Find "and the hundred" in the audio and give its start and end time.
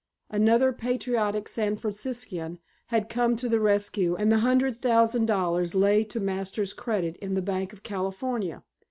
4.15-4.77